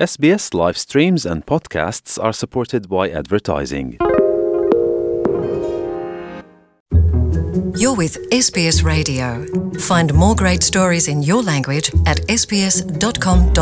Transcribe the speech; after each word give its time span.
SBS 0.00 0.54
live 0.54 0.78
streams 0.78 1.26
and 1.26 1.44
podcasts 1.44 2.18
are 2.18 2.32
supported 2.32 2.88
by 2.88 3.10
advertising. 3.10 3.98
You're 7.76 7.94
with 7.94 8.16
SBS 8.30 8.82
Radio. 8.82 9.44
Find 9.78 10.14
more 10.14 10.34
great 10.34 10.62
stories 10.62 11.06
in 11.06 11.22
your 11.22 11.42
language 11.42 11.92
at 12.06 12.26
sbs.com.au. 12.28 13.60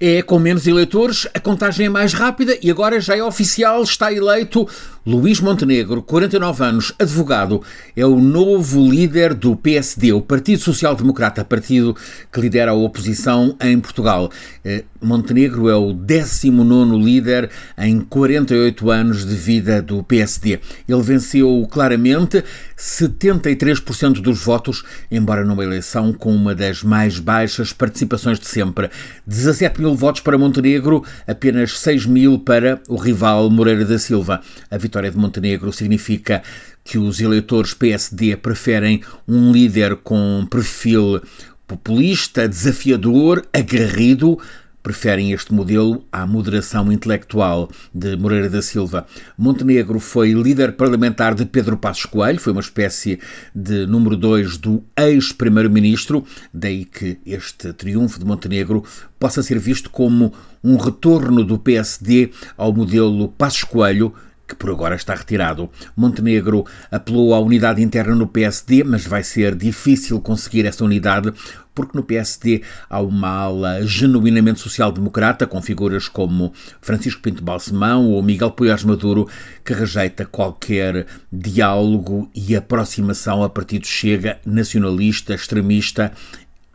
É 0.00 0.22
com 0.22 0.38
menos 0.38 0.66
eleitores, 0.66 1.28
a 1.34 1.40
contagem 1.40 1.86
é 1.86 1.90
mais 1.90 2.14
rápida 2.14 2.58
e 2.62 2.70
agora 2.70 2.98
já 2.98 3.14
é 3.14 3.22
oficial, 3.22 3.82
está 3.82 4.10
eleito 4.10 4.66
Luís 5.06 5.38
Montenegro, 5.38 6.02
49 6.02 6.64
anos, 6.64 6.92
advogado, 6.98 7.62
é 7.94 8.04
o 8.04 8.18
novo 8.20 8.90
líder 8.90 9.34
do 9.34 9.54
PSD, 9.54 10.12
o 10.12 10.20
Partido 10.20 10.60
Social 10.60 10.96
Democrata, 10.96 11.44
partido 11.44 11.96
que 12.32 12.40
lidera 12.40 12.72
a 12.72 12.74
oposição 12.74 13.56
em 13.60 13.78
Portugal. 13.78 14.28
Eh, 14.64 14.82
Montenegro 15.00 15.68
é 15.68 15.76
o 15.76 15.92
19 15.92 16.98
líder 16.98 17.50
em 17.78 18.00
48 18.00 18.90
anos 18.90 19.24
de 19.24 19.34
vida 19.36 19.80
do 19.80 20.02
PSD. 20.02 20.58
Ele 20.88 21.02
venceu 21.02 21.66
claramente 21.70 22.42
73% 22.76 24.20
dos 24.20 24.42
votos, 24.42 24.82
embora 25.08 25.44
numa 25.44 25.62
eleição 25.62 26.12
com 26.12 26.34
uma 26.34 26.54
das 26.54 26.82
mais 26.82 27.20
baixas 27.20 27.72
participações 27.72 28.40
de 28.40 28.46
sempre. 28.46 28.90
17 29.24 29.80
mil 29.80 29.94
votos 29.94 30.20
para 30.20 30.38
Montenegro, 30.38 31.04
apenas 31.26 31.78
6 31.78 32.06
mil 32.06 32.38
para 32.40 32.80
o 32.88 32.96
rival 32.96 33.48
Moreira 33.48 33.84
da 33.84 33.98
Silva. 33.98 34.40
A 34.68 34.76
vitória 34.76 34.95
vitória 34.96 35.10
de 35.10 35.18
Montenegro 35.18 35.72
significa 35.72 36.42
que 36.82 36.96
os 36.96 37.20
eleitores 37.20 37.74
PSD 37.74 38.34
preferem 38.36 39.02
um 39.28 39.52
líder 39.52 39.96
com 39.96 40.46
perfil 40.50 41.20
populista, 41.66 42.48
desafiador, 42.48 43.44
aguerrido, 43.52 44.38
preferem 44.82 45.32
este 45.32 45.52
modelo 45.52 46.04
à 46.10 46.26
moderação 46.26 46.90
intelectual 46.90 47.68
de 47.92 48.16
Moreira 48.16 48.48
da 48.48 48.62
Silva. 48.62 49.04
Montenegro 49.36 50.00
foi 50.00 50.32
líder 50.32 50.72
parlamentar 50.72 51.34
de 51.34 51.44
Pedro 51.44 51.76
Passos 51.76 52.06
Coelho, 52.06 52.40
foi 52.40 52.52
uma 52.52 52.62
espécie 52.62 53.18
de 53.54 53.84
número 53.84 54.16
dois 54.16 54.56
do 54.56 54.82
ex-primeiro-ministro, 54.96 56.24
daí 56.54 56.86
que 56.86 57.18
este 57.26 57.72
triunfo 57.74 58.18
de 58.18 58.24
Montenegro 58.24 58.82
possa 59.18 59.42
ser 59.42 59.58
visto 59.58 59.90
como 59.90 60.32
um 60.64 60.76
retorno 60.76 61.44
do 61.44 61.58
PSD 61.58 62.30
ao 62.56 62.72
modelo 62.72 63.28
Passos 63.28 63.64
Coelho, 63.64 64.14
que 64.46 64.54
por 64.54 64.70
agora 64.70 64.94
está 64.94 65.14
retirado. 65.14 65.70
Montenegro 65.96 66.64
apelou 66.90 67.34
à 67.34 67.40
unidade 67.40 67.82
interna 67.82 68.14
no 68.14 68.26
PSD, 68.26 68.84
mas 68.84 69.06
vai 69.06 69.22
ser 69.22 69.54
difícil 69.54 70.20
conseguir 70.20 70.66
essa 70.66 70.84
unidade 70.84 71.32
porque 71.76 71.96
no 71.96 72.02
PSD 72.02 72.62
há 72.88 73.02
uma 73.02 73.28
ala 73.28 73.86
genuinamente 73.86 74.60
social-democrata, 74.60 75.46
com 75.46 75.60
figuras 75.60 76.08
como 76.08 76.54
Francisco 76.80 77.20
Pinto 77.20 77.44
Balsemão 77.44 78.06
ou 78.12 78.22
Miguel 78.22 78.50
Poiás 78.50 78.82
Maduro, 78.82 79.28
que 79.62 79.74
rejeita 79.74 80.24
qualquer 80.24 81.06
diálogo 81.30 82.30
e 82.34 82.56
aproximação 82.56 83.44
a 83.44 83.50
partido 83.50 83.86
Chega, 83.86 84.38
nacionalista, 84.46 85.34
extremista 85.34 86.12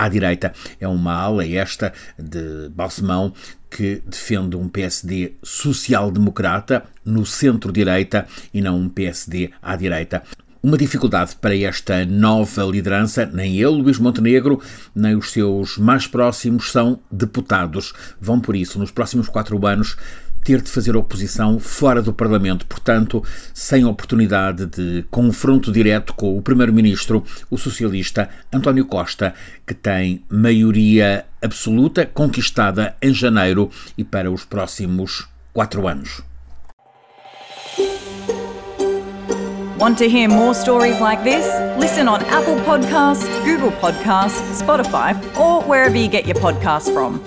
à 0.01 0.09
direita. 0.09 0.51
É 0.79 0.87
uma 0.87 1.13
ala 1.13 1.47
esta 1.47 1.93
de 2.17 2.69
Balsemão 2.69 3.33
que 3.69 4.01
defende 4.05 4.55
um 4.55 4.67
PSD 4.67 5.33
social-democrata 5.43 6.83
no 7.05 7.23
centro-direita 7.23 8.25
e 8.51 8.61
não 8.61 8.79
um 8.79 8.89
PSD 8.89 9.51
à 9.61 9.75
direita. 9.75 10.23
Uma 10.63 10.77
dificuldade 10.77 11.35
para 11.35 11.55
esta 11.55 12.05
nova 12.05 12.63
liderança, 12.63 13.25
nem 13.25 13.57
ele, 13.57 13.81
Luís 13.81 13.97
Montenegro, 13.97 14.59
nem 14.95 15.15
os 15.15 15.31
seus 15.31 15.77
mais 15.77 16.05
próximos 16.05 16.71
são 16.71 16.99
deputados. 17.11 17.93
Vão, 18.19 18.39
por 18.39 18.55
isso, 18.55 18.77
nos 18.77 18.91
próximos 18.91 19.27
quatro 19.27 19.65
anos, 19.65 19.97
ter 20.43 20.61
de 20.61 20.69
fazer 20.69 20.95
oposição 20.95 21.59
fora 21.59 22.01
do 22.01 22.13
Parlamento, 22.13 22.65
portanto, 22.65 23.23
sem 23.53 23.85
oportunidade 23.85 24.65
de 24.65 25.05
confronto 25.09 25.71
direto 25.71 26.13
com 26.13 26.37
o 26.37 26.41
Primeiro-Ministro, 26.41 27.23
o 27.49 27.57
socialista 27.57 28.29
António 28.51 28.85
Costa, 28.85 29.33
que 29.65 29.73
tem 29.73 30.23
maioria 30.29 31.25
absoluta 31.41 32.05
conquistada 32.05 32.95
em 33.01 33.13
janeiro 33.13 33.69
e 33.97 34.03
para 34.03 34.31
os 34.31 34.45
próximos 34.45 35.27
quatro 35.53 35.87
anos. 35.87 36.21
Want 39.81 39.97
to 39.97 40.07
hear 40.07 40.29
more 40.29 40.53
stories 40.53 40.99
like 40.99 41.23
this? 41.23 41.43
Listen 41.79 42.07
on 42.07 42.21
Apple 42.25 42.57
Podcasts, 42.57 43.27
Google 43.43 43.71
Podcasts, 43.71 44.61
Spotify, 44.61 45.15
or 45.35 45.63
wherever 45.63 45.97
you 45.97 46.07
get 46.07 46.27
your 46.27 46.35
podcasts 46.35 46.93
from. 46.93 47.19